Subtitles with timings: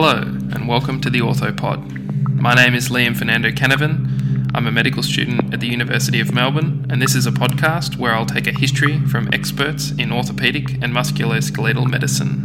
[0.00, 2.30] Hello, and welcome to the Orthopod.
[2.36, 4.48] My name is Liam Fernando Canavan.
[4.54, 8.14] I'm a medical student at the University of Melbourne, and this is a podcast where
[8.14, 12.44] I'll take a history from experts in orthopedic and musculoskeletal medicine.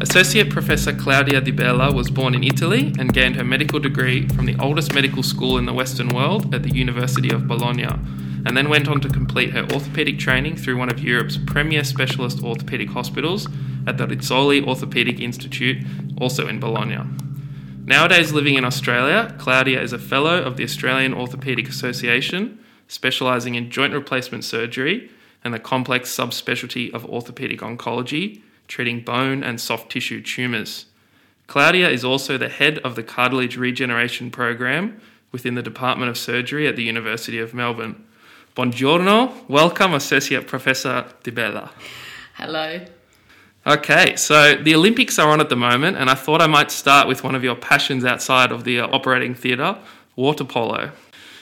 [0.00, 4.46] Associate Professor Claudia Di Bella was born in Italy and gained her medical degree from
[4.46, 7.88] the oldest medical school in the Western world at the University of Bologna
[8.46, 12.38] and then went on to complete her orthopaedic training through one of Europe's premier specialist
[12.38, 13.46] orthopaedic hospitals
[13.86, 15.84] at the Rizzoli Orthopaedic Institute,
[16.20, 16.98] also in Bologna.
[17.84, 23.70] Nowadays, living in Australia, Claudia is a fellow of the Australian Orthopaedic Association, specialising in
[23.70, 25.10] joint replacement surgery
[25.42, 30.86] and the complex subspecialty of orthopaedic oncology, treating bone and soft tissue tumours.
[31.46, 35.00] Claudia is also the head of the cartilage regeneration program
[35.32, 38.04] within the Department of Surgery at the University of Melbourne.
[38.58, 39.44] Buongiorno.
[39.46, 41.70] Welcome, Associate Professor Di Bella.
[42.34, 42.80] Hello.
[43.64, 47.06] Okay, so the Olympics are on at the moment, and I thought I might start
[47.06, 49.78] with one of your passions outside of the uh, operating theatre
[50.16, 50.90] water polo.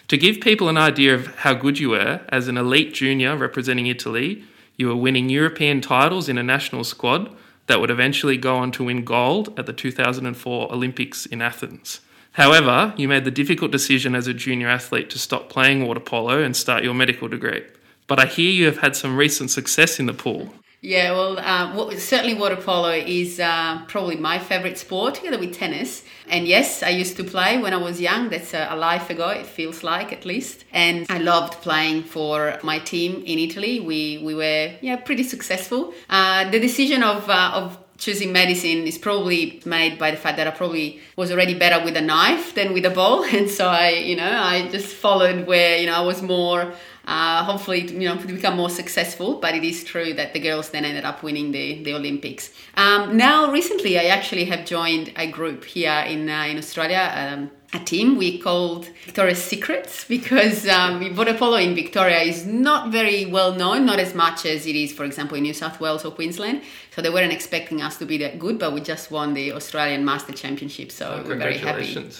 [0.09, 3.87] To give people an idea of how good you were, as an elite junior representing
[3.87, 4.45] Italy,
[4.77, 7.35] you were winning European titles in a national squad
[7.67, 12.01] that would eventually go on to win gold at the 2004 Olympics in Athens.
[12.37, 16.43] However, you made the difficult decision as a junior athlete to stop playing water polo
[16.43, 17.63] and start your medical degree.
[18.07, 20.53] But I hear you have had some recent success in the pool.
[20.83, 26.05] Yeah, well, uh, certainly water polo is uh, probably my favorite sport, together with tennis.
[26.29, 28.29] And yes, I used to play when I was young.
[28.29, 30.67] That's a, a life ago, it feels like at least.
[30.73, 33.81] And I loved playing for my team in Italy.
[33.81, 35.95] We we were yeah pretty successful.
[36.11, 40.47] Uh, the decision of uh, of choosing medicine is probably made by the fact that
[40.47, 43.91] I probably was already better with a knife than with a ball, and so I,
[43.91, 46.73] you know, I just followed where you know I was more.
[47.09, 49.37] Uh, hopefully, you know, to become more successful.
[49.37, 52.51] But it is true that the girls then ended up winning the, the Olympics.
[52.77, 57.13] Um, now, recently, I actually have joined a group here in uh, in Australia.
[57.15, 62.91] Um, a team we called Victoria's Secrets because um, water polo in Victoria is not
[62.93, 66.05] very well known, not as much as it is, for example, in New South Wales
[66.05, 66.63] or Queensland.
[66.95, 70.05] So they weren't expecting us to be that good, but we just won the Australian
[70.05, 72.11] Master Championship, so oh, we're very happy.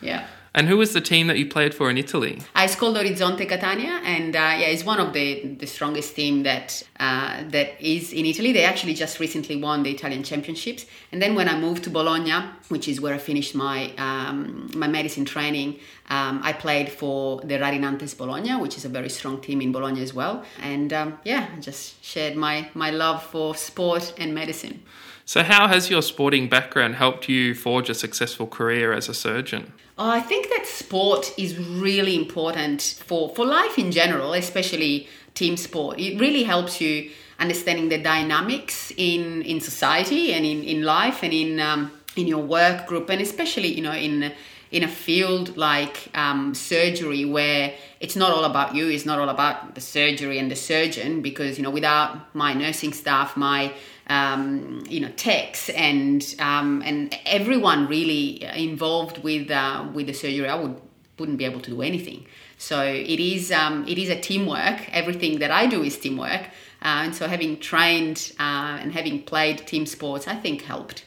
[0.00, 0.26] Yeah.
[0.56, 2.40] And who was the team that you played for in Italy?
[2.54, 6.82] I called Orizzonte Catania, and uh, yeah, it's one of the, the strongest team that
[6.98, 8.52] uh, that is in Italy.
[8.52, 10.86] They actually just recently won the Italian championships.
[11.12, 12.38] And then when I moved to Bologna,
[12.70, 15.78] which is where I finished my um, my medicine training,
[16.08, 19.72] um, I played for the Rari Nantes Bologna, which is a very strong team in
[19.72, 20.42] Bologna as well.
[20.62, 24.82] And um, yeah, I just shared my my love for sport and medicine.
[25.26, 29.74] So, how has your sporting background helped you forge a successful career as a surgeon?
[29.98, 35.56] Oh, I think that sport is really important for, for life in general, especially team
[35.56, 35.98] sport.
[35.98, 41.32] It really helps you understanding the dynamics in, in society and in, in life and
[41.32, 44.34] in, um, in your work group, and especially, you know, in
[44.70, 49.28] in a field like um, surgery where it's not all about you it's not all
[49.28, 53.72] about the surgery and the surgeon because you know without my nursing staff my
[54.08, 60.48] um, you know techs and um, and everyone really involved with uh, with the surgery
[60.48, 60.80] i would
[61.18, 62.26] wouldn't be able to do anything.
[62.58, 64.88] So it is um, it is a teamwork.
[64.92, 66.42] Everything that i do is teamwork.
[66.82, 71.04] Uh, and so having trained uh, and having played team sports i think helped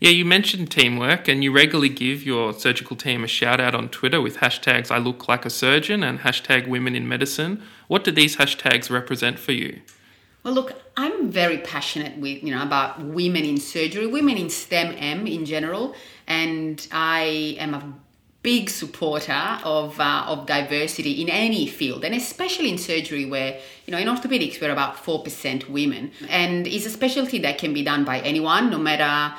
[0.00, 3.88] yeah, you mentioned teamwork, and you regularly give your surgical team a shout out on
[3.88, 7.62] Twitter with hashtags I look like a surgeon and hashtag women in medicine.
[7.88, 9.80] What do these hashtags represent for you?
[10.44, 14.94] Well, look, I'm very passionate with you know about women in surgery, women in STEM
[14.96, 15.96] M in general,
[16.28, 17.92] and I am a
[18.42, 23.90] big supporter of uh, of diversity in any field, and especially in surgery, where you
[23.90, 27.82] know in orthopedics we're about four percent women, and it's a specialty that can be
[27.82, 29.36] done by anyone, no matter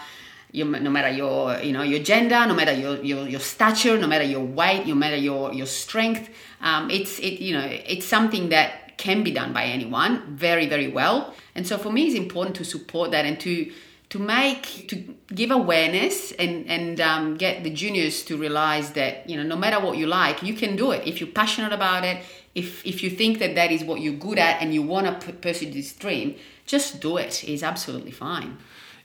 [0.54, 4.24] no matter your you know your gender no matter your, your, your stature no matter
[4.24, 6.30] your weight no matter your your strength
[6.62, 10.90] um, it's it you know it's something that can be done by anyone very very
[10.90, 11.34] well.
[11.56, 13.72] And so for me it's important to support that and to
[14.10, 14.96] to make to
[15.34, 19.80] give awareness and and um, get the juniors to realize that you know no matter
[19.80, 21.08] what you like you can do it.
[21.08, 22.18] If you're passionate about it
[22.56, 25.34] if if you think that that is what you're good at and you want to
[25.34, 26.36] pursue this dream
[26.66, 27.44] just do it.
[27.44, 28.58] it is absolutely fine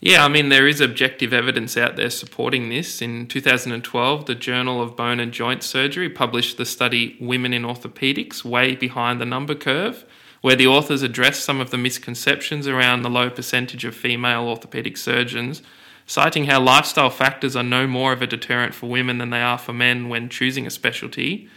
[0.05, 3.01] yeah, I mean, there is objective evidence out there supporting this.
[3.01, 8.45] In 2012, the Journal of Bone and Joint Surgery published the study Women in Orthopedics
[8.45, 10.05] Way Behind the Number Curve,
[10.43, 14.99] where the authors addressed some of the misconceptions around the low percentage of female orthopedic
[14.99, 15.63] surgeons,
[16.05, 19.57] citing how lifestyle factors are no more of a deterrent for women than they are
[19.57, 21.49] for men when choosing a specialty.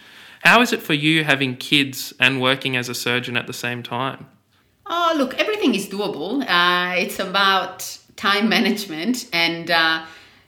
[0.46, 3.84] How is it for you having kids and working as a surgeon at the same
[3.84, 4.28] time?
[4.86, 6.46] Oh, look, everything is doable.
[6.48, 10.06] Uh, it's about time management and uh,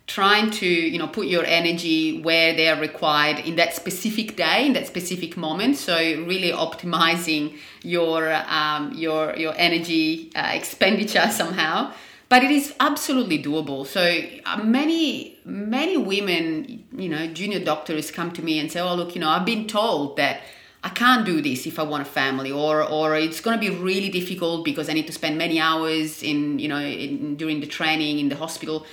[0.08, 4.66] trying to, you know, put your energy where they are required in that specific day,
[4.66, 5.78] in that specific moment.
[5.78, 11.94] So really optimizing your um, your your energy uh, expenditure somehow.
[12.28, 13.88] But it is absolutely doable.
[13.88, 18.96] So uh, many many women, you know, junior doctors come to me and say, "Oh,
[18.96, 20.42] look, you know, I've been told that."
[20.84, 23.70] I can't do this if I want a family, or or it's going to be
[23.70, 27.68] really difficult because I need to spend many hours in you know in, during the
[27.68, 28.86] training in the hospital,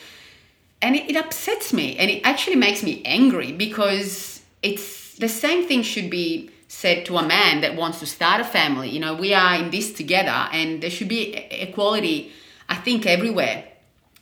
[0.82, 5.66] and it, it upsets me, and it actually makes me angry because it's the same
[5.68, 8.88] thing should be said to a man that wants to start a family.
[8.90, 12.32] You know, we are in this together, and there should be equality.
[12.68, 13.62] I think everywhere.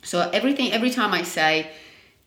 [0.03, 1.71] So everything, every time I say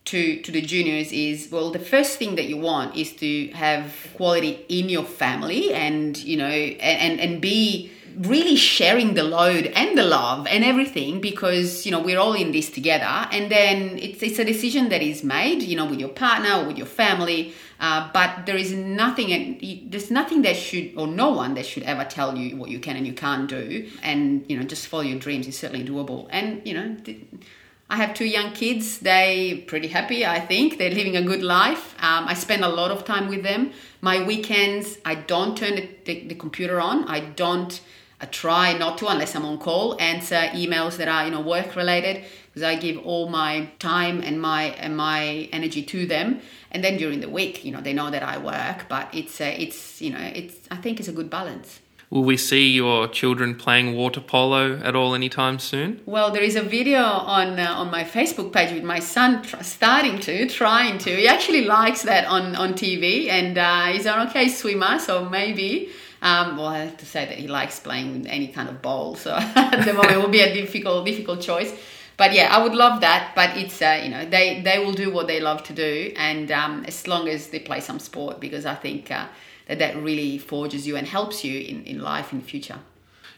[0.09, 3.83] to to the juniors is well the first thing that you want is to have
[4.15, 9.97] quality in your family and you know and and be really sharing the load and
[9.97, 13.05] the love and everything because you know we're all in this together.
[13.31, 16.65] And then it's, it's a decision that is made you know with your partner or
[16.67, 17.53] with your family.
[17.79, 21.83] Uh, but there is nothing and there's nothing that should or no one that should
[21.83, 23.89] ever tell you what you can and you can't do.
[24.03, 26.27] And you know just follow your dreams is certainly doable.
[26.29, 26.97] And you know
[27.91, 28.99] I have two young kids.
[28.99, 30.77] They pretty happy, I think.
[30.77, 31.95] They're living a good life.
[31.99, 33.71] Um, I spend a lot of time with them.
[34.01, 37.05] My weekends, I don't turn the, the, the computer on.
[37.05, 37.81] I don't.
[38.21, 39.99] I try not to unless I'm on call.
[39.99, 44.39] Answer emails that are you know work related because I give all my time and
[44.39, 46.41] my and my energy to them.
[46.71, 49.59] And then during the week, you know, they know that I work, but it's a,
[49.59, 51.79] it's you know it's I think it's a good balance.
[52.11, 56.01] Will we see your children playing water polo at all anytime soon?
[56.07, 59.61] Well, there is a video on uh, on my Facebook page with my son tr-
[59.61, 61.15] starting to, trying to.
[61.15, 65.89] He actually likes that on, on TV, and uh, he's an okay swimmer, so maybe.
[66.23, 69.15] Um, well, I have to say that he likes playing with any kind of ball,
[69.15, 71.71] so at the moment it will be a difficult difficult choice.
[72.17, 73.33] But yeah, I would love that.
[73.35, 76.51] But it's uh, you know they they will do what they love to do, and
[76.51, 79.27] um, as long as they play some sport, because I think uh,
[79.69, 82.79] that that really forges you and helps you in, in life in the future.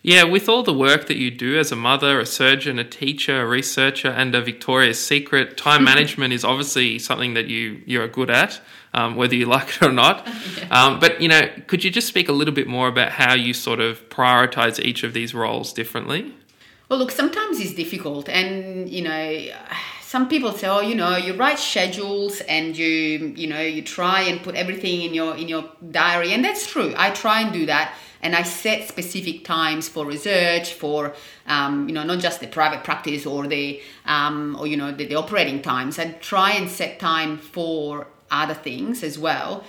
[0.02, 3.42] Yeah, with all the work that you do as a mother, a surgeon, a teacher,
[3.42, 8.32] a researcher, and a Victoria's Secret, time management is obviously something that you you're good
[8.32, 8.62] at,
[8.94, 10.26] um, whether you like it or not.
[10.72, 13.54] um, but you know, could you just speak a little bit more about how you
[13.54, 16.34] sort of prioritize each of these roles differently?
[16.90, 19.48] Well, look, sometimes it's difficult, and you know
[20.12, 24.24] some people say, oh, you know, you write schedules and you, you know, you try
[24.24, 26.94] and put everything in your in your diary, and that's true.
[26.98, 31.14] I try and do that, and I set specific times for research, for
[31.48, 35.06] um, you know, not just the private practice or the um, or you know the,
[35.06, 35.98] the operating times.
[35.98, 39.64] I try and set time for other things as well.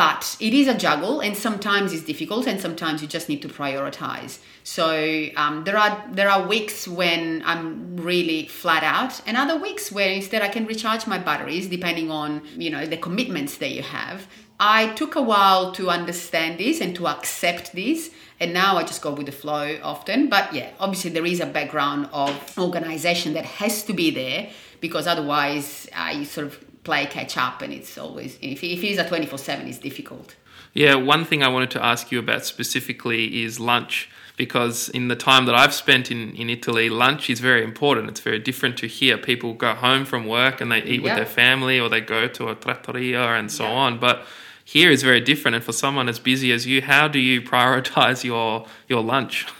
[0.00, 3.48] But it is a juggle, and sometimes it's difficult, and sometimes you just need to
[3.48, 4.38] prioritize.
[4.64, 9.92] So um, there are there are weeks when I'm really flat out, and other weeks
[9.92, 13.82] where instead I can recharge my batteries depending on you know the commitments that you
[13.82, 14.26] have.
[14.58, 18.08] I took a while to understand this and to accept this,
[18.40, 20.30] and now I just go with the flow often.
[20.30, 24.48] But yeah, obviously there is a background of organization that has to be there
[24.80, 28.98] because otherwise I sort of play catch up, and it's always if, if it is
[28.98, 30.36] a twenty four seven, it's difficult.
[30.72, 35.16] Yeah, one thing I wanted to ask you about specifically is lunch because in the
[35.16, 38.08] time that I've spent in, in Italy, lunch is very important.
[38.08, 39.18] It's very different to here.
[39.18, 41.08] People go home from work and they eat yeah.
[41.08, 43.72] with their family or they go to a trattoria and so yeah.
[43.72, 43.98] on.
[43.98, 44.24] But
[44.64, 45.56] here is very different.
[45.56, 49.46] And for someone as busy as you, how do you prioritize your, your lunch?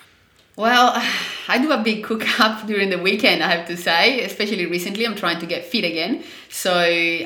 [0.61, 0.93] Well,
[1.49, 4.23] I do a big cook up during the weekend, I have to say.
[4.23, 6.75] Especially recently, I'm trying to get fit again, so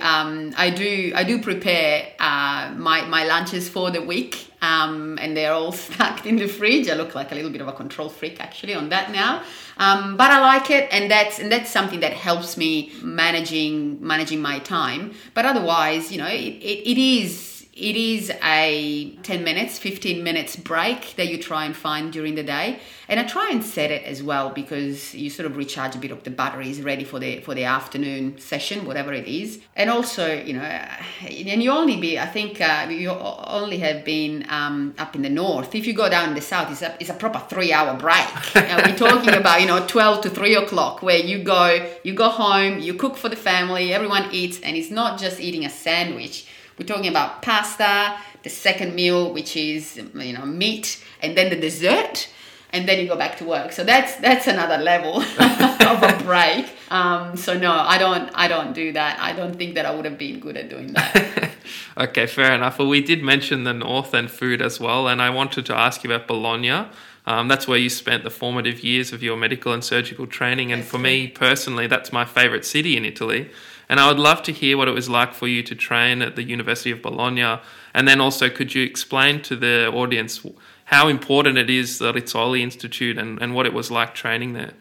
[0.00, 5.36] um, I do I do prepare uh, my my lunches for the week, um, and
[5.36, 6.88] they're all stacked in the fridge.
[6.88, 9.42] I look like a little bit of a control freak actually on that now,
[9.78, 14.40] um, but I like it, and that's and that's something that helps me managing managing
[14.40, 15.12] my time.
[15.34, 20.54] But otherwise, you know, it, it, it is it is a 10 minutes 15 minutes
[20.54, 22.78] break that you try and find during the day.
[23.08, 26.10] And i try and set it as well because you sort of recharge a bit
[26.10, 29.60] of the batteries ready for the for the afternoon session whatever it is.
[29.74, 34.46] And also you know and you only be i think uh, you only have been
[34.48, 35.74] um, up in the north.
[35.74, 38.54] If you go down in the south it's a, it's a proper three hour break
[38.54, 42.78] we're talking about you know 12 to 3 o'clock where you go you go home
[42.78, 46.46] you cook for the family everyone eats and it's not just eating a sandwich
[46.78, 51.56] we're talking about pasta, the second meal, which is you know meat, and then the
[51.56, 52.28] dessert,
[52.70, 53.72] and then you go back to work.
[53.72, 56.66] So that's that's another level of a break.
[56.90, 59.18] Um, so no, I don't I don't do that.
[59.20, 61.50] I don't think that I would have been good at doing that.
[61.96, 62.78] okay, fair enough.
[62.78, 66.02] Well, we did mention the north and food as well, and I wanted to ask
[66.02, 66.88] you about Bologna.
[67.26, 70.72] Um, that's where you spent the formative years of your medical and surgical training.
[70.72, 73.50] And for me personally, that's my favourite city in Italy.
[73.88, 76.36] And I would love to hear what it was like for you to train at
[76.36, 77.60] the University of Bologna.
[77.92, 80.44] And then also, could you explain to the audience
[80.86, 84.72] how important it is, the Rizzoli Institute, and, and what it was like training there?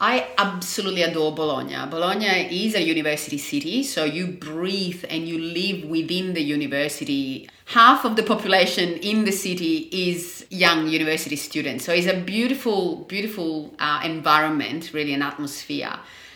[0.00, 1.76] I absolutely adore Bologna.
[1.88, 7.48] Bologna is a university city, so you breathe and you live within the university.
[7.66, 13.04] Half of the population in the city is young university students, so it's a beautiful,
[13.04, 15.94] beautiful uh, environment, really an atmosphere.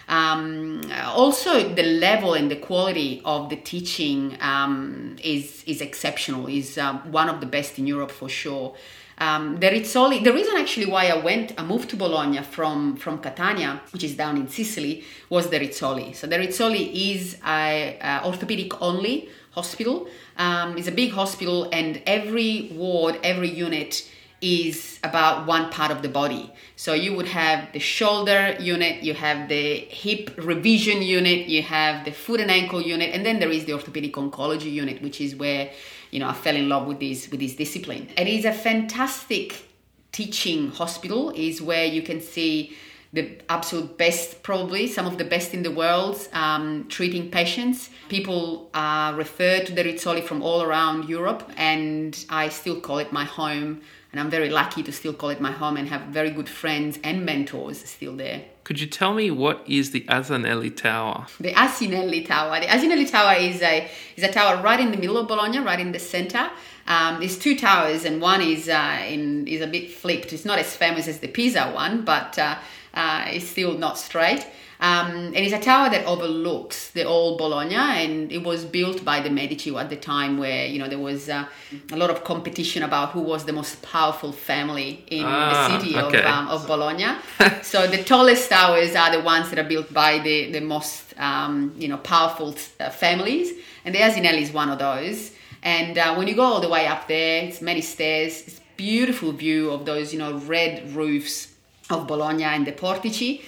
[0.09, 6.47] Um, also, the level and the quality of the teaching um, is is exceptional.
[6.47, 8.75] is uh, one of the best in Europe for sure.
[9.21, 13.19] Um, the Rizzoli, the reason actually why I went, I moved to Bologna from, from
[13.19, 16.15] Catania, which is down in Sicily, was the Rizzoli.
[16.15, 20.07] So the Rizzoli is a, a orthopedic only hospital.
[20.37, 24.09] Um, it's a big hospital, and every ward, every unit
[24.41, 26.53] is about one part of the body.
[26.77, 32.05] So you would have the shoulder unit, you have the hip revision unit, you have
[32.05, 35.35] the foot and ankle unit, and then there is the orthopedic oncology unit, which is
[35.37, 35.71] where
[36.11, 38.09] you know I fell in love with this with this discipline.
[38.17, 39.65] It is a fantastic
[40.13, 41.31] teaching hospital.
[41.31, 42.77] Is where you can see
[43.13, 47.89] the absolute best, probably some of the best in the world, um, treating patients.
[48.09, 53.13] People are referred to the Rizzoli from all around Europe, and I still call it
[53.13, 53.81] my home.
[54.11, 56.99] And I'm very lucky to still call it my home and have very good friends
[57.05, 58.43] and mentors still there.
[58.65, 61.27] Could you tell me what is the Asinelli Tower?
[61.41, 62.59] The Asinelli Tower.
[62.61, 65.81] The Asinelli Tower is a is a tower right in the middle of Bologna, right
[65.81, 66.51] in the center.
[66.87, 70.33] Um, there's two towers, and one is uh, in is a bit flipped.
[70.33, 72.57] It's not as famous as the Pisa one, but uh,
[72.95, 74.47] uh, it's still not straight.
[74.81, 79.21] Um, and it's a tower that overlooks the old Bologna, and it was built by
[79.21, 81.47] the Medici at the time, where you know there was uh,
[81.91, 85.99] a lot of competition about who was the most powerful family in ah, the city
[85.99, 86.21] okay.
[86.21, 87.17] of, um, of Bologna.
[87.63, 91.75] so the tallest towers are the ones that are built by the the most um,
[91.77, 93.53] you know powerful uh, families,
[93.85, 95.33] and the Asinelli is one of those.
[95.65, 98.45] And uh, when you go all the way up there, it's many stairs.
[98.47, 101.53] It's beautiful view of those you know red roofs
[101.91, 103.43] of Bologna and the Portici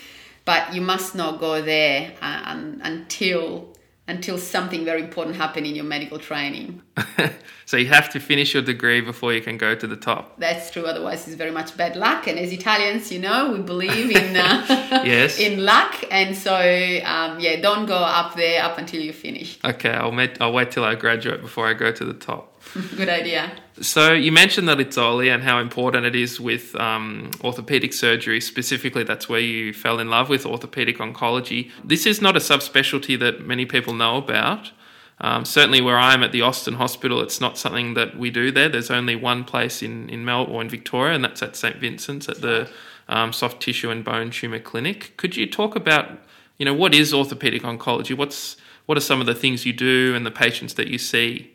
[0.45, 2.43] but you must not go there uh,
[2.83, 3.71] until
[4.11, 6.83] until something very important happened in your medical training.
[7.65, 10.39] so you have to finish your degree before you can go to the top.
[10.39, 10.85] That's true.
[10.85, 12.27] Otherwise, it's very much bad luck.
[12.27, 14.65] And as Italians, you know, we believe in uh,
[15.05, 15.95] yes in luck.
[16.11, 19.59] And so, um, yeah, don't go up there up until you finish.
[19.65, 22.60] Okay, I'll, I'll wait till I graduate before I go to the top.
[22.97, 23.53] Good idea.
[23.81, 28.41] So you mentioned the Rizzoli and how important it is with um, orthopedic surgery.
[28.41, 31.71] Specifically, that's where you fell in love with orthopedic oncology.
[31.83, 34.73] This is not a subspecialty that many people know about.
[35.23, 38.51] Um, certainly, where I am at the Austin Hospital, it's not something that we do
[38.51, 38.69] there.
[38.69, 42.29] There's only one place in in Melbourne or in Victoria, and that's at St Vincent's
[42.29, 42.71] at the
[43.09, 45.13] um, Soft Tissue and Bone Tumor Clinic.
[45.17, 46.11] Could you talk about,
[46.57, 48.17] you know, what is orthopedic oncology?
[48.17, 51.53] What's what are some of the things you do and the patients that you see?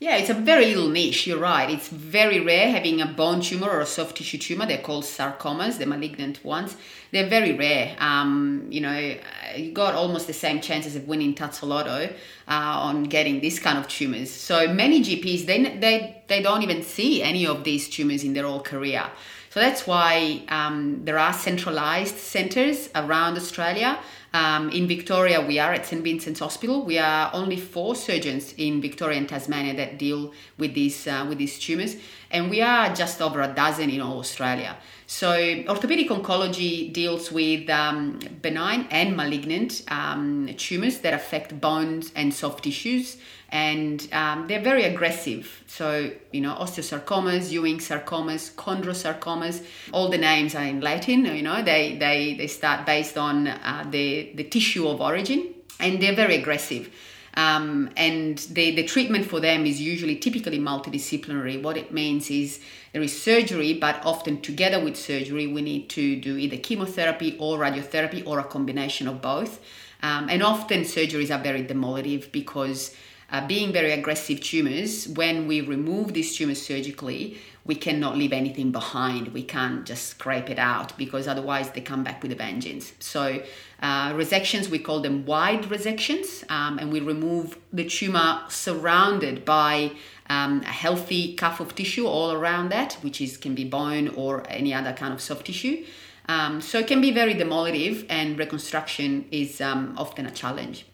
[0.00, 1.26] Yeah, it's a very little niche.
[1.26, 1.68] You're right.
[1.68, 4.64] It's very rare having a bone tumor or a soft tissue tumor.
[4.64, 6.74] They're called sarcomas, the malignant ones.
[7.12, 7.96] They're very rare.
[7.98, 9.18] Um, you know,
[9.54, 12.14] you got almost the same chances of winning Tattslotto uh,
[12.48, 14.30] on getting this kind of tumors.
[14.30, 18.46] So many GPs they they they don't even see any of these tumors in their
[18.46, 19.04] whole career.
[19.50, 23.98] So that's why um, there are centralized centers around Australia
[24.32, 26.84] um, in Victoria, we are at St Vincent's Hospital.
[26.84, 31.38] We are only four surgeons in Victoria and Tasmania that deal with these uh, with
[31.38, 31.96] these tumors,
[32.30, 34.76] and we are just over a dozen in all Australia.
[35.08, 35.32] So,
[35.68, 42.62] orthopedic oncology deals with um, benign and malignant um, tumors that affect bones and soft
[42.62, 43.16] tissues,
[43.52, 45.64] and um, they're very aggressive.
[45.66, 51.24] So, you know, osteosarcomas, Ewing sarcomas, chondrosarcomas, all the names are in Latin.
[51.24, 56.00] You know, they they they start based on uh, the the tissue of origin, and
[56.00, 56.90] they're very aggressive.
[57.34, 61.62] Um, and the, the treatment for them is usually typically multidisciplinary.
[61.62, 62.60] What it means is
[62.92, 67.58] there is surgery, but often together with surgery, we need to do either chemotherapy or
[67.58, 69.60] radiotherapy or a combination of both.
[70.02, 72.94] Um, and often surgeries are very demolitive because
[73.30, 78.72] uh, being very aggressive tumors, when we remove these tumors surgically, we cannot leave anything
[78.72, 79.28] behind.
[79.28, 82.92] We can't just scrape it out because otherwise they come back with a vengeance.
[82.98, 83.42] So,
[83.80, 89.92] uh, resections, we call them wide resections, um, and we remove the tumor surrounded by
[90.28, 94.44] um, a healthy cuff of tissue all around that, which is can be bone or
[94.48, 95.84] any other kind of soft tissue.
[96.28, 100.86] Um, so it can be very demolitive, and reconstruction is um, often a challenge.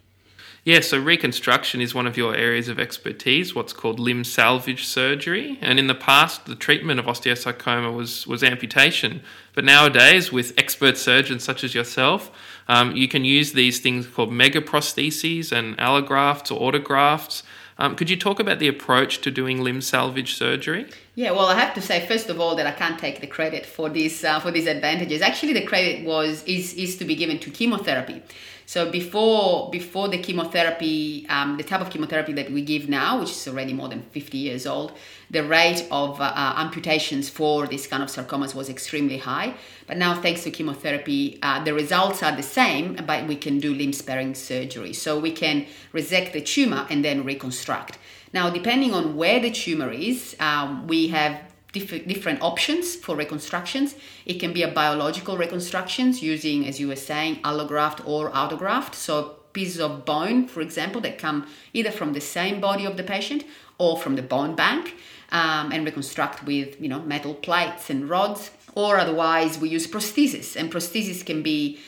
[0.67, 5.59] Yeah, so reconstruction is one of your areas of expertise, what's called limb salvage surgery.
[5.61, 9.21] And in the past, the treatment of osteosarcoma was, was amputation.
[9.55, 12.33] But nowadays, with expert surgeons such as yourself,
[12.67, 17.45] um, you can use these things called megaprostheses and allografts or autografts.
[17.79, 20.87] Um, could you talk about the approach to doing limb salvage surgery?
[21.15, 23.67] Yeah, well, I have to say first of all that I can't take the credit
[23.67, 25.23] for these uh, for these advantages.
[25.23, 28.23] Actually, the credit was is is to be given to chemotherapy.
[28.69, 33.31] So before before the chemotherapy, um, the type of chemotherapy that we give now, which
[33.31, 34.93] is already more than 50 years old,
[35.31, 39.55] the rate of uh, uh, amputations for this kind of sarcomas was extremely high.
[39.87, 43.73] But now, thanks to chemotherapy, uh, the results are the same, but we can do
[43.73, 44.93] limb sparing surgery.
[44.93, 47.99] So we can resect the tumor and then reconstruct.
[48.33, 51.41] Now, depending on where the tumor is, um, we have
[51.81, 53.95] different options for reconstructions.
[54.25, 58.95] It can be a biological reconstructions using, as you were saying, allograft or autograft.
[58.95, 63.03] So pieces of bone, for example, that come either from the same body of the
[63.03, 63.45] patient
[63.79, 64.95] or from the bone bank,
[65.33, 68.51] um, and reconstruct with you know metal plates and rods.
[68.75, 71.79] Or otherwise, we use prosthesis, and prosthesis can be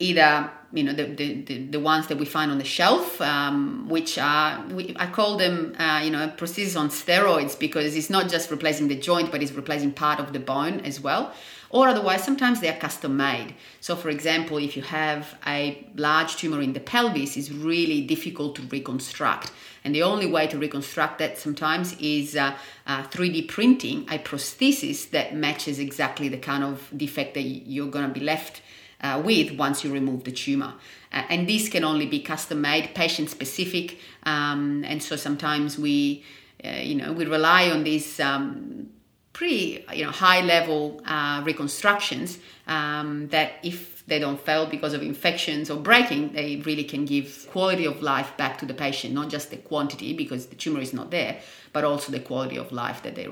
[0.00, 4.18] either you know the, the, the, ones that we find on the shelf um, which
[4.18, 8.50] are we, i call them uh, you know prosthesis on steroids because it's not just
[8.50, 11.32] replacing the joint but it's replacing part of the bone as well.
[11.72, 16.36] Or otherwise sometimes they are custom made so for example if you have a large
[16.36, 19.52] tumor in the pelvis it's really difficult to reconstruct.
[19.84, 25.10] And the only way to reconstruct that sometimes is uh, uh, 3d printing a prosthesis
[25.10, 28.62] that matches exactly the kind of defect that you're going to be left
[29.00, 30.74] uh, with once you remove the tumor.
[31.12, 33.98] Uh, and this can only be custom made, patient specific.
[34.24, 36.24] Um, and so sometimes we,
[36.64, 38.90] uh, you know, we rely on these um,
[39.32, 45.02] pretty, you know, high level uh, reconstructions um, that if they don't fail because of
[45.02, 49.30] infections or breaking, they really can give quality of life back to the patient, not
[49.30, 51.40] just the quantity because the tumor is not there,
[51.72, 53.28] but also the quality of life that they,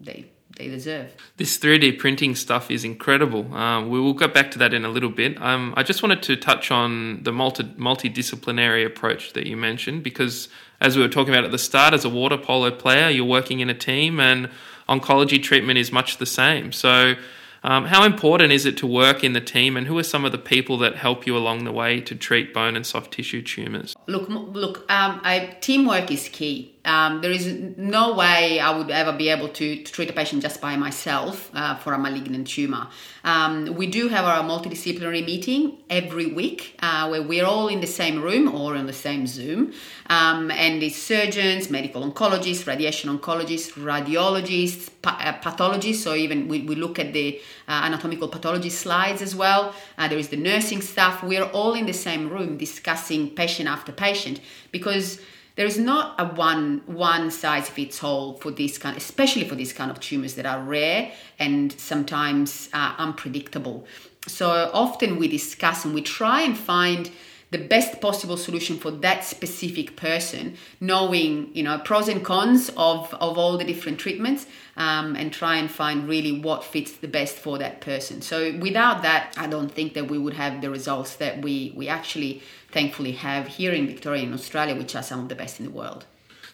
[0.00, 1.14] they they deserve.
[1.36, 3.54] This 3D printing stuff is incredible.
[3.54, 5.40] Um, we will get back to that in a little bit.
[5.40, 10.48] Um, I just wanted to touch on the multi- multidisciplinary approach that you mentioned because,
[10.80, 13.60] as we were talking about at the start, as a water polo player, you're working
[13.60, 14.50] in a team and
[14.88, 16.72] oncology treatment is much the same.
[16.72, 17.14] So,
[17.62, 20.30] um, how important is it to work in the team, and who are some of
[20.30, 23.96] the people that help you along the way to treat bone and soft tissue tumors?
[24.06, 26.75] Look, look, um, I, teamwork is key.
[26.86, 30.42] Um, there is no way I would ever be able to, to treat a patient
[30.42, 32.86] just by myself uh, for a malignant tumor.
[33.24, 37.88] Um, we do have our multidisciplinary meeting every week uh, where we're all in the
[37.88, 39.72] same room or on the same Zoom.
[40.08, 46.04] Um, and it's surgeons, medical oncologists, radiation oncologists, radiologists, pa- uh, pathologists.
[46.04, 49.74] So even we, we look at the uh, anatomical pathology slides as well.
[49.98, 51.24] Uh, there is the nursing staff.
[51.24, 54.38] We're all in the same room discussing patient after patient
[54.70, 55.18] because
[55.56, 59.72] there is not a one one size fits all for this kind, especially for these
[59.72, 63.86] kind of tumors that are rare and sometimes uh, unpredictable.
[64.26, 67.10] So often we discuss and we try and find
[67.50, 73.12] the best possible solution for that specific person, knowing you know pros and cons of
[73.14, 77.36] of all the different treatments, um, and try and find really what fits the best
[77.36, 78.20] for that person.
[78.20, 81.88] So without that, I don't think that we would have the results that we we
[81.88, 85.66] actually thankfully have here in Victoria in Australia, which are some of the best in
[85.66, 86.04] the world.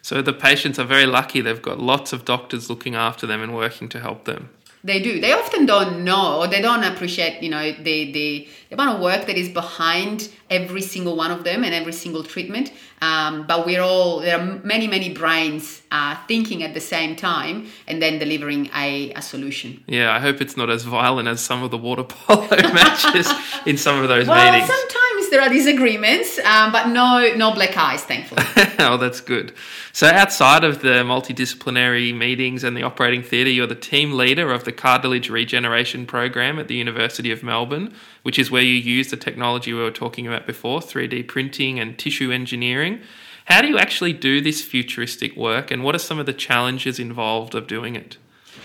[0.03, 3.55] So the patients are very lucky; they've got lots of doctors looking after them and
[3.55, 4.49] working to help them.
[4.85, 5.21] They do.
[5.21, 9.01] They often don't know or they don't appreciate, you know, the, the, the amount of
[9.01, 12.73] work that is behind every single one of them and every single treatment.
[13.01, 17.67] Um, but we're all, there are many, many brains uh, thinking at the same time
[17.87, 19.81] and then delivering a, a solution.
[19.87, 23.31] Yeah, I hope it's not as violent as some of the water polo matches
[23.65, 24.69] in some of those well, meetings.
[24.69, 28.43] Sometimes there are disagreements, um, but no, no black eyes, thankfully.
[28.79, 29.51] oh, that's good.
[29.91, 34.63] So, outside of the multidisciplinary meetings and the operating theatre, you're the team leader of
[34.63, 39.17] the cartilage regeneration program at the University of Melbourne, which is where you use the
[39.17, 43.01] technology we were talking about before 3D printing and tissue engineering.
[43.45, 46.99] How do you actually do this futuristic work, and what are some of the challenges
[46.99, 48.17] involved of doing it?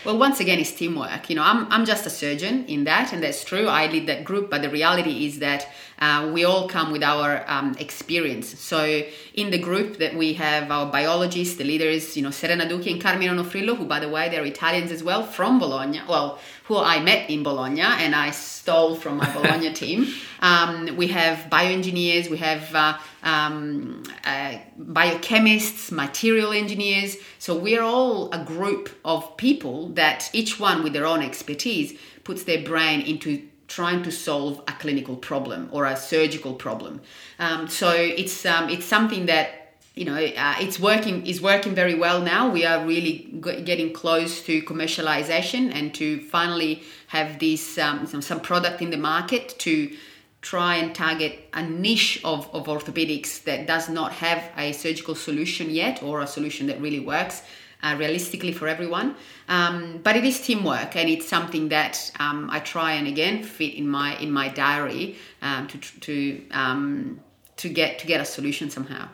[0.05, 1.29] Well, once again, it's teamwork.
[1.29, 3.67] You know, I'm, I'm just a surgeon in that, and that's true.
[3.67, 7.45] I lead that group, but the reality is that uh, we all come with our
[7.49, 8.59] um, experience.
[8.59, 9.03] So,
[9.35, 13.01] in the group that we have our biologists, the leaders, you know, Serena Duchi and
[13.01, 16.01] Carmine Onofrillo, who, by the way, they're Italians as well from Bologna.
[16.09, 20.07] Well, who I met in Bologna and I stole from my Bologna team.
[20.41, 27.17] Um, we have bioengineers, we have uh, um, uh, biochemists, material engineers.
[27.39, 32.45] So we're all a group of people that each one with their own expertise puts
[32.45, 37.01] their brain into trying to solve a clinical problem or a surgical problem.
[37.39, 41.95] Um, so it's um, it's something that you know uh, it's working is working very
[41.95, 42.51] well now.
[42.51, 48.23] We are really g- getting close to commercialization and to finally have this um, some,
[48.23, 49.95] some product in the market to
[50.41, 55.71] try and target a niche of, of orthopedics that does not have a surgical solution
[55.71, 57.43] yet or a solution that really works
[57.83, 59.15] uh, realistically for everyone.
[59.49, 63.75] Um, but it is teamwork, and it's something that um, I try and again fit
[63.75, 67.21] in my in my diary um, to to um,
[67.57, 69.09] to get to get a solution somehow.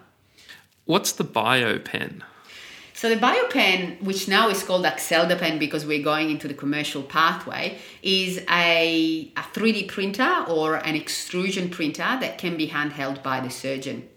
[0.87, 2.23] What's the BioPen?
[3.05, 7.77] So the BioPen, which now is called AccelDaPen because we're going into the commercial pathway,
[8.03, 13.51] is a, a 3D printer or an extrusion printer that can be handheld by the
[13.51, 14.09] surgeon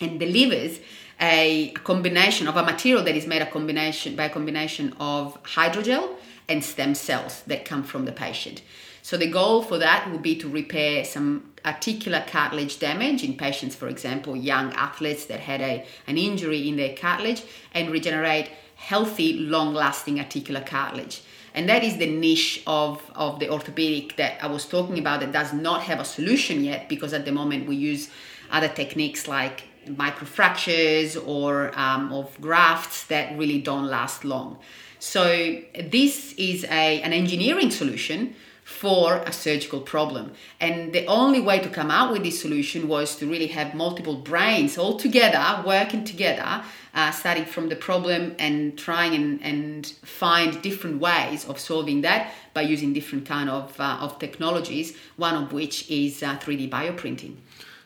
[0.00, 0.80] and delivers
[1.20, 6.16] a, combination of a material that is made a combination by a combination of hydrogel
[6.48, 8.60] and stem cells that come from the patient.
[9.02, 13.74] So the goal for that would be to repair some articular cartilage damage in patients,
[13.74, 19.34] for example, young athletes that had a, an injury in their cartilage and regenerate healthy,
[19.34, 21.22] long-lasting articular cartilage.
[21.54, 25.32] And that is the niche of, of the orthopedic that I was talking about that
[25.32, 28.08] does not have a solution yet because at the moment we use
[28.50, 34.58] other techniques like microfractures or um, of grafts that really don't last long.
[34.98, 40.32] So this is a, an engineering solution for a surgical problem.
[40.60, 44.16] And the only way to come out with this solution was to really have multiple
[44.16, 46.62] brains all together, working together,
[46.94, 52.32] uh, starting from the problem and trying and, and find different ways of solving that
[52.54, 57.36] by using different kind of, uh, of technologies, one of which is uh, 3D bioprinting.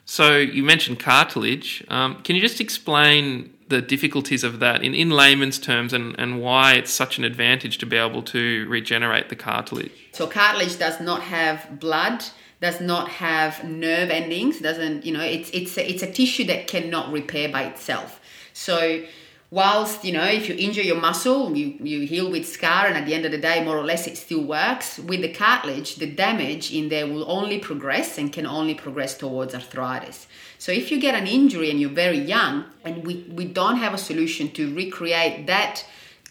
[0.04, 1.84] So you mentioned cartilage.
[1.88, 6.40] Um, can you just explain the difficulties of that in, in layman's terms and, and
[6.40, 9.92] why it's such an advantage to be able to regenerate the cartilage?
[10.12, 12.24] So cartilage does not have blood,
[12.60, 16.68] does not have nerve endings, doesn't, you know, it's it's a, it's a tissue that
[16.68, 18.20] cannot repair by itself.
[18.52, 19.04] So
[19.50, 23.06] whilst you know if you injure your muscle you, you heal with scar and at
[23.06, 26.06] the end of the day more or less it still works with the cartilage the
[26.06, 30.26] damage in there will only progress and can only progress towards arthritis
[30.58, 33.94] so if you get an injury and you're very young and we, we don't have
[33.94, 35.84] a solution to recreate that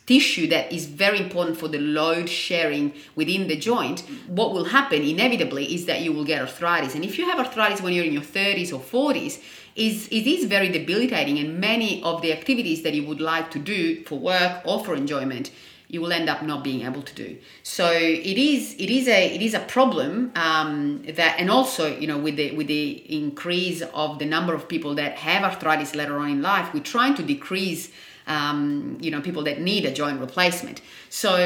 [0.06, 5.02] tissue that is very important for the load sharing within the joint, what will happen
[5.02, 6.96] inevitably is that you will get arthritis.
[6.96, 9.42] And if you have arthritis when you're in your 30s or 40s,
[9.76, 13.60] is it is very debilitating and many of the activities that you would like to
[13.60, 15.52] do for work or for enjoyment
[15.88, 17.38] you will end up not being able to do.
[17.64, 22.08] So it is it is a it is a problem um, that and also you
[22.08, 26.18] know with the with the increase of the number of people that have arthritis later
[26.18, 27.92] on in life we're trying to decrease
[28.28, 30.82] um, you know people that need a joint replacement.
[31.10, 31.46] So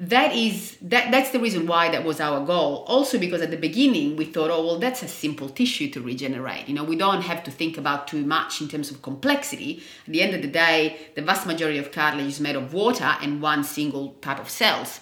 [0.00, 2.84] that is that that's the reason why that was our goal.
[2.88, 6.66] Also because at the beginning we thought oh well that's a simple tissue to regenerate.
[6.66, 9.82] You know we don't have to think about too much in terms of complexity.
[10.06, 13.16] At the end of the day the vast majority of cartilage is made of water
[13.20, 15.00] and one single type of cells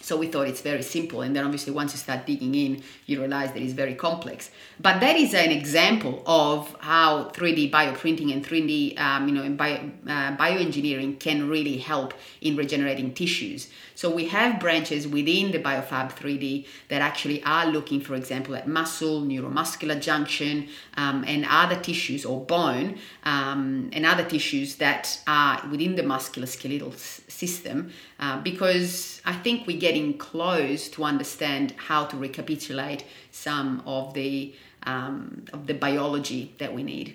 [0.00, 3.18] so we thought it's very simple, and then obviously once you start digging in, you
[3.18, 4.50] realize that it's very complex.
[4.78, 9.76] But that is an example of how 3D bioprinting and 3D, um, you know, bio,
[10.06, 13.68] uh, bioengineering can really help in regenerating tissues.
[13.96, 18.68] So we have branches within the BioFab 3D that actually are looking, for example, at
[18.68, 25.66] muscle, neuromuscular junction, um, and other tissues or bone um, and other tissues that are
[25.70, 26.94] within the musculoskeletal
[27.30, 34.14] system, uh, because I think we're getting close to understand how to recapitulate some of
[34.14, 37.14] the um, of the biology that we need.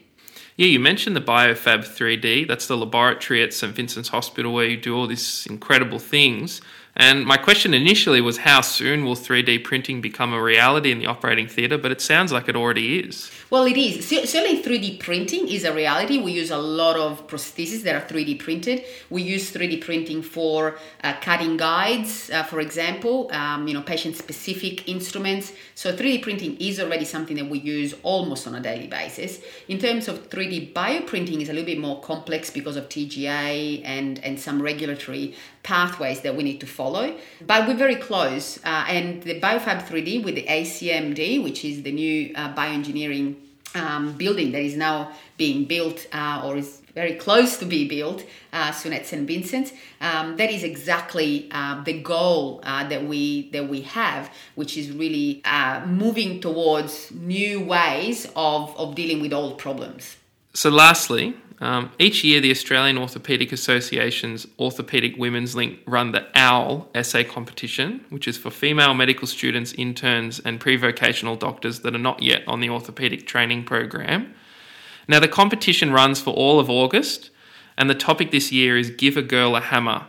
[0.55, 2.47] Yeah, you mentioned the BioFab 3D.
[2.47, 6.61] That's the laboratory at St Vincent's Hospital where you do all these incredible things.
[6.95, 11.05] And my question initially was how soon will 3D printing become a reality in the
[11.05, 11.77] operating theatre?
[11.77, 13.31] But it sounds like it already is.
[13.49, 14.07] Well, it is.
[14.07, 16.21] Certainly, 3D printing is a reality.
[16.21, 18.83] We use a lot of prostheses that are 3D printed.
[19.09, 24.87] We use 3D printing for uh, cutting guides, uh, for example, um, you know, patient-specific
[24.89, 25.53] instruments.
[25.75, 29.39] So 3D printing is already something that we use almost on a daily basis.
[29.69, 34.19] In terms of 3D bioprinting, is a little bit more complex because of TGA and
[34.23, 36.80] and some regulatory pathways that we need to follow.
[37.45, 38.57] But we're very close.
[38.63, 43.35] Uh, and the BioFab 3D with the ACMD, which is the new uh, bioengineering
[43.75, 48.25] um, building that is now being built uh, or is very close to be built
[48.51, 49.25] uh, soon at St.
[49.25, 49.73] Vincent.
[50.01, 54.91] Um, that is exactly uh, the goal uh, that we that we have, which is
[54.91, 60.17] really uh, moving towards new ways of, of dealing with old problems.
[60.53, 66.89] So, lastly, Um, each year, the Australian Orthopaedic Association's Orthopaedic Women's Link run the OWL
[66.95, 71.99] essay competition, which is for female medical students, interns, and pre vocational doctors that are
[71.99, 74.33] not yet on the orthopaedic training program.
[75.07, 77.29] Now, the competition runs for all of August,
[77.77, 80.07] and the topic this year is Give a Girl a Hammer.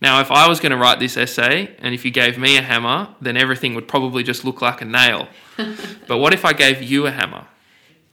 [0.00, 2.62] Now, if I was going to write this essay, and if you gave me a
[2.62, 5.28] hammer, then everything would probably just look like a nail.
[6.08, 7.46] but what if I gave you a hammer?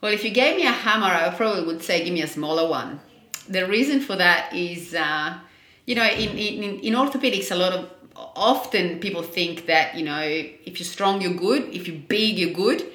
[0.02, 2.70] Well, if you gave me a hammer, I probably would say give me a smaller
[2.70, 3.02] one.
[3.50, 5.38] The reason for that is, uh,
[5.86, 10.22] you know, in, in, in orthopedics, a lot of often people think that, you know,
[10.22, 11.64] if you're strong, you're good.
[11.74, 12.86] If you're big, you're good.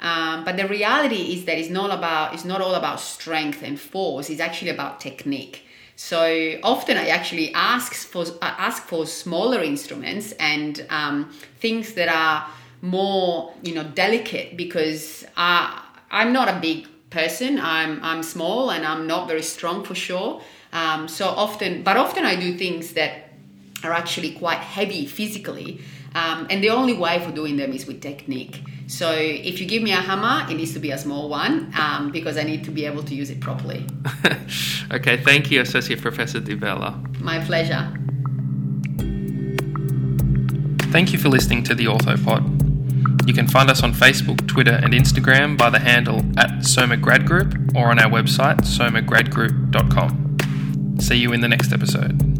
[0.00, 3.78] Um, but the reality is that it's not about it's not all about strength and
[3.78, 4.28] force.
[4.30, 5.66] It's actually about technique.
[5.96, 12.46] So often I actually ask for ask for smaller instruments and um, things that are
[12.82, 15.80] more you know delicate because uh,
[16.14, 17.58] I'm not a big person.
[17.58, 20.40] I'm I'm small and I'm not very strong for sure.
[20.72, 23.30] Um, so often, but often I do things that
[23.82, 25.80] are actually quite heavy physically,
[26.14, 28.62] um, and the only way for doing them is with technique.
[28.86, 32.10] So if you give me a hammer, it needs to be a small one um,
[32.10, 33.86] because I need to be able to use it properly.
[34.92, 37.00] okay, thank you, Associate Professor Di Bella.
[37.20, 37.92] My pleasure.
[40.92, 42.63] Thank you for listening to the OrthoPod.
[43.26, 47.26] You can find us on Facebook, Twitter, and Instagram by the handle at Soma Grad
[47.26, 51.00] Group or on our website, somagradgroup.com.
[51.00, 52.33] See you in the next episode.